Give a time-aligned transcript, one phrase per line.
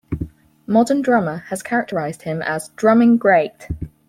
[0.65, 3.67] "Modern Drummer" has characterised him as a "drumming great".